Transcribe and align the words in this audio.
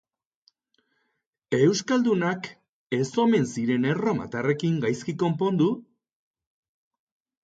Euskaldunak 1.57 2.49
ez 2.97 3.03
omen 3.23 3.45
ziren 3.51 3.85
erromatarrekin 3.89 4.79
gaizki 4.87 5.15
konpondu. 5.25 5.69